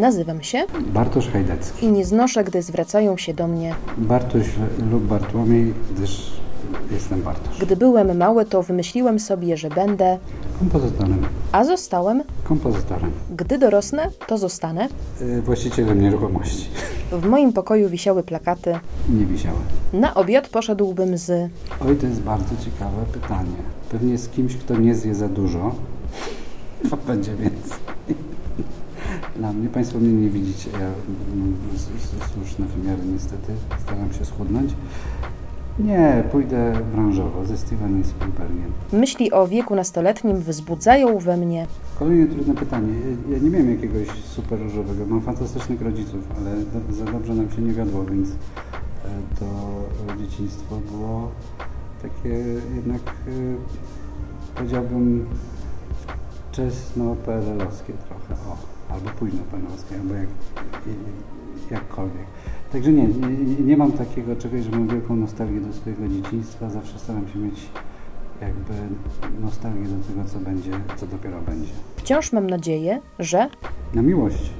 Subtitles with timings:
[0.00, 1.86] Nazywam się Bartosz Hajdecki.
[1.86, 3.74] i nie znoszę, gdy zwracają się do mnie.
[3.98, 4.46] Bartoś
[4.90, 6.32] lub Bartłomiej, gdyż
[6.90, 7.58] jestem Bartosz.
[7.60, 10.18] Gdy byłem mały, to wymyśliłem sobie, że będę,
[10.58, 11.26] Kompozytorem.
[11.52, 12.22] a zostałem.
[12.44, 13.10] Kompozytorem.
[13.36, 14.88] Gdy dorosnę, to zostanę.
[15.20, 16.68] Yy, Właścicielem nieruchomości.
[17.12, 18.78] W moim pokoju wisiały plakaty.
[19.08, 19.60] Nie wisiałem.
[19.92, 21.50] Na obiad poszedłbym z.
[21.88, 23.56] Oj, to jest bardzo ciekawe pytanie.
[23.90, 25.74] Pewnie z kimś, kto nie zje za dużo,
[26.90, 27.95] bo będzie więcej.
[29.38, 30.88] Dla mnie, Państwo mnie nie widzicie, ja
[31.74, 33.52] s- s- słuszne wymiary niestety,
[33.82, 34.74] staram się schudnąć.
[35.78, 38.72] Nie, pójdę branżowo ze Stevenem Spielbergiem.
[38.92, 41.66] Myśli o wieku nastoletnim wzbudzają we mnie.
[41.98, 42.92] Kolejne trudne pytanie.
[43.30, 45.06] Ja nie miałem jakiegoś super różowego.
[45.06, 46.56] Mam fantastycznych rodziców, ale
[46.94, 48.34] za dobrze nam się nie wiodło, więc e,
[49.40, 49.46] to
[50.20, 51.30] dzieciństwo było
[52.02, 52.28] takie
[52.76, 53.30] jednak, e,
[54.54, 55.26] powiedziałbym,
[56.52, 58.56] wczesno-PRL-owskie trochę, o,
[58.90, 60.28] albo późno-PRL-owskie, albo jak,
[61.70, 62.26] jakkolwiek.
[62.72, 66.70] Także nie, nie, nie mam takiego czegoś, że mam wielką nostalgię do swojego dzieciństwa.
[66.70, 67.68] Zawsze staram się mieć
[68.40, 68.72] jakby
[69.40, 71.72] nostalgię do tego, co będzie, co dopiero będzie.
[71.96, 73.48] Wciąż mam nadzieję, że
[73.94, 74.50] Na miłość.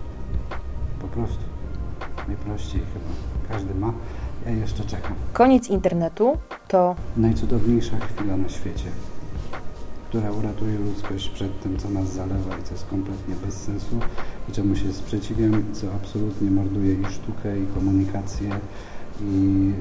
[1.01, 1.45] Po prostu.
[2.29, 3.05] Najprościej chyba.
[3.55, 3.93] Każdy ma.
[4.47, 5.13] Ja jeszcze czekam.
[5.33, 8.85] koniec internetu to Najcudowniejsza chwila na świecie,
[10.17, 13.99] która uratuje ludzkość przed tym, co nas zalewa i co jest kompletnie bez sensu
[14.49, 18.51] i czemu się sprzeciwiam, co absolutnie morduje i sztukę, i komunikację,
[19.23, 19.73] i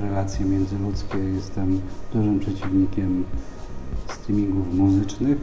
[0.00, 1.18] relacje międzyludzkie.
[1.18, 1.80] Jestem
[2.12, 3.24] dużym przeciwnikiem
[4.08, 5.38] streamingów muzycznych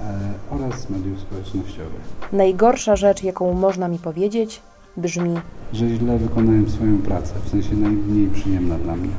[0.00, 2.02] e, oraz mediów społecznościowych.
[2.32, 4.62] najgorsza rzecz, jaką można mi powiedzieć,
[4.96, 5.34] brzmi
[5.72, 9.10] że źle wykonałem swoją pracę, w sensie najmniej przyjemna dla mnie.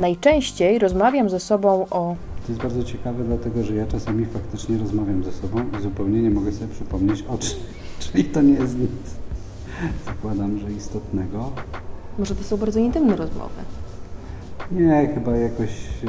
[0.00, 2.16] najczęściej rozmawiam ze sobą o
[2.46, 6.30] To jest bardzo ciekawe, dlatego że ja czasami faktycznie rozmawiam ze sobą i zupełnie nie
[6.30, 7.58] mogę sobie przypomnieć o czym.
[8.00, 8.90] Czyli to nie jest nic,
[10.06, 11.50] zakładam, że istotnego.
[12.18, 13.60] Może to są bardzo intymne rozmowy.
[14.70, 15.70] Nie, chyba jakoś
[16.04, 16.08] y,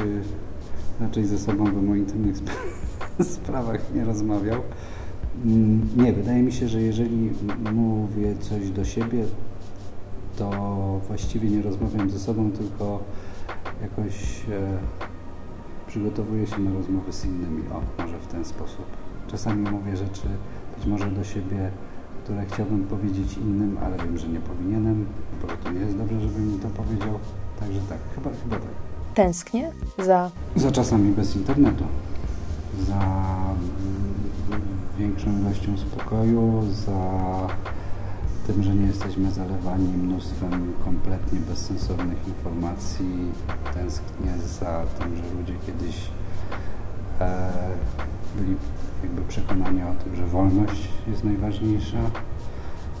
[1.00, 4.60] raczej ze sobą bym o intymnych sp- sprawach nie rozmawiał.
[5.44, 7.30] Mm, Nie, wydaje mi się, że jeżeli
[7.72, 9.24] mówię coś do siebie,
[10.36, 10.50] to
[11.08, 13.00] właściwie nie rozmawiam ze sobą, tylko
[13.82, 14.14] jakoś
[14.50, 14.78] e,
[15.98, 17.62] przygotowuję się na rozmowy z innymi.
[17.72, 18.86] O, może w ten sposób.
[19.28, 20.28] Czasami mówię rzeczy
[20.76, 21.70] być może do siebie,
[22.24, 25.06] które chciałbym powiedzieć innym, ale wiem, że nie powinienem,
[25.42, 27.18] bo to nie jest dobrze, żebym mi to powiedział.
[27.60, 28.74] Także tak, chyba, chyba tak.
[29.14, 31.84] tęsknię za Za czasami bez internetu,
[32.86, 33.00] za
[34.50, 34.60] mm,
[34.98, 37.00] większą ilością spokoju, za
[38.48, 43.32] tym, że nie jesteśmy zalewani mnóstwem kompletnie bezsensownych informacji.
[43.74, 45.96] Tęsknię za tym, że ludzie kiedyś
[47.20, 47.50] e,
[48.36, 48.56] byli
[49.02, 51.98] jakby przekonani o tym, że wolność jest najważniejsza,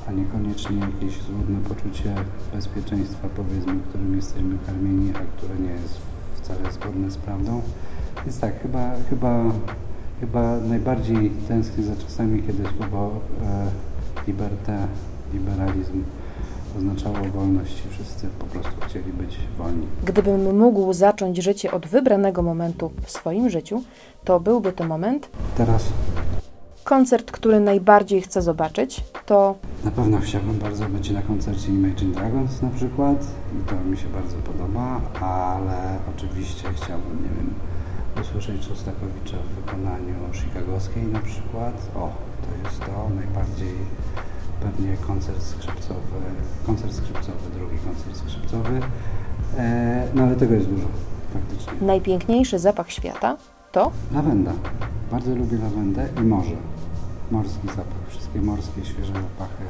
[0.08, 2.14] a niekoniecznie jakieś złudne poczucie
[2.54, 5.98] bezpieczeństwa, powiedzmy, którym jesteśmy karmieni, a które nie jest
[6.36, 7.62] wcale zgodne z prawdą.
[8.24, 9.44] Więc tak, chyba, chyba,
[10.20, 13.66] chyba najbardziej tęsknię za czasami, kiedy słowo e,
[14.26, 14.88] liberté,
[15.32, 16.04] liberalizm
[16.78, 19.86] oznaczało wolność i wszyscy po prostu chcieli być wolni.
[20.04, 23.82] Gdybym mógł zacząć życie od wybranego momentu w swoim życiu,
[24.24, 25.28] to byłby to moment.
[25.56, 25.84] Teraz
[26.84, 32.62] Koncert, który najbardziej chcę zobaczyć, to Na pewno chciałbym bardzo być na koncercie Imagine Dragons
[32.62, 37.54] na przykład i to mi się bardzo podoba, ale oczywiście chciałbym, nie wiem,
[38.22, 41.90] usłyszeć Szostakowicza w wykonaniu chicagowskiej na przykład.
[41.94, 42.10] O,
[42.42, 43.74] to jest to najbardziej
[44.60, 46.00] pewnie koncert skrzypcowy,
[46.66, 48.80] koncert skrzypcowy, drugi koncert skrzypcowy.
[49.58, 50.86] E, no ale tego jest dużo,
[51.32, 51.72] faktycznie.
[51.86, 53.36] najpiękniejszy zapach świata,
[53.72, 54.52] to Lawenda.
[55.10, 56.56] Bardzo lubię lawendę i morze.
[57.30, 58.08] Morski zapach.
[58.08, 59.64] Wszystkie morskie, świeże zapachy.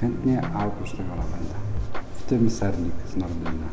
[0.00, 1.54] Chętnie, a oprócz tego lawenda.
[2.16, 3.66] W tym sernik z Nordyna.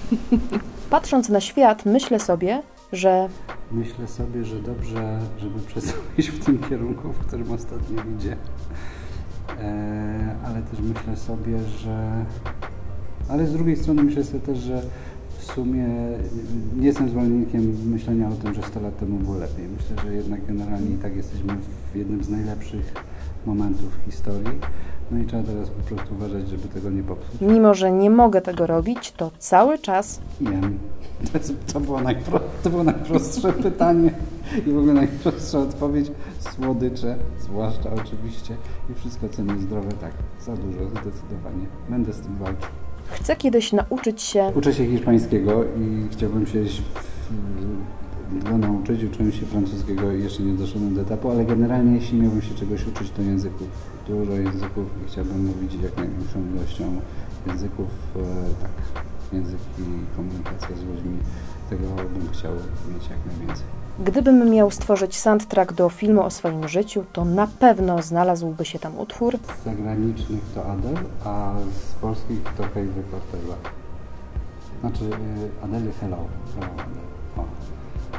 [0.90, 3.28] patrząc na świat, myślę sobie, że
[3.72, 8.36] Myślę sobie, że dobrze, żeby przestał iść w tym kierunku, w którym ostatnio idzie.
[9.62, 12.24] E, ale też myślę sobie, że...
[13.28, 14.82] Ale z drugiej strony myślę sobie też, że
[15.38, 15.86] w sumie
[16.76, 19.68] nie jestem zwolennikiem myślenia o tym, że 100 lat temu było lepiej.
[19.76, 21.56] Myślę, że jednak generalnie i tak jesteśmy
[21.92, 22.94] w jednym z najlepszych
[23.46, 24.58] momentów historii.
[25.10, 27.40] No i trzeba teraz po prostu uważać, żeby tego nie popsuć.
[27.40, 30.78] mimo, że nie mogę tego robić, to cały czas Jem.
[31.32, 34.10] To, jest, to, było najpro, to było najprostsze pytanie
[34.66, 36.10] i w ogóle najprostsza odpowiedź.
[36.56, 38.54] Słodycze, zwłaszcza oczywiście
[38.90, 40.12] i wszystko co niezdrowe, tak,
[40.44, 41.66] za dużo zdecydowanie.
[41.88, 42.68] Będę z tym walczył.
[43.10, 46.76] chcę kiedyś nauczyć się Uczę się hiszpańskiego i chciałbym się w-
[48.32, 49.04] go nauczyć.
[49.04, 52.86] Uczyłem się francuskiego i jeszcze nie doszedłem do etapu, ale generalnie jeśli miałbym się czegoś
[52.86, 53.68] uczyć, to języków.
[54.08, 56.84] Dużo języków i chciałbym mówić jak największą ilością
[57.46, 57.88] języków.
[58.16, 58.18] E,
[58.62, 58.70] tak,
[59.32, 61.18] język i komunikacja z ludźmi.
[61.70, 62.52] Tego bym chciał
[62.94, 63.66] mieć jak najwięcej.
[63.98, 68.98] Gdybym miał stworzyć soundtrack do filmu o swoim życiu, to na pewno znalazłby się tam
[68.98, 71.54] utwór Z zagranicznych to Adele, a
[71.88, 73.54] z polskich to Kejwy Corteza.
[74.80, 76.18] Znaczy y, Adele Hello.
[76.54, 77.05] Hello.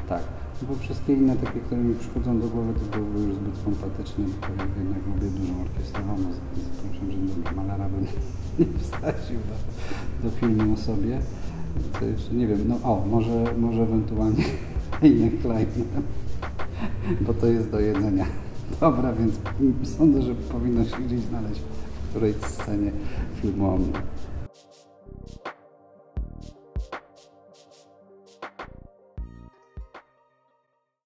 [0.10, 0.22] Tak.
[0.62, 4.26] No bo wszystkie inne takie, które mi przychodzą do głowy, to byłyby już zbyt pompatyczne,
[4.42, 6.46] bo ja jednak lubię dużą orkiestrową muzykę,
[6.82, 8.06] proszę, że dobra, malara bym
[8.60, 11.20] nie wsadził do, do filmu o sobie.
[12.00, 14.44] To jeszcze nie wiem, no o, może, może ewentualnie
[15.04, 15.68] inne Klein,
[17.26, 18.26] bo to jest do jedzenia.
[18.80, 19.36] Dobra, więc
[19.98, 22.92] sądzę, że powinno się gdzieś znaleźć w którejś scenie
[23.42, 23.94] filmu o mnie.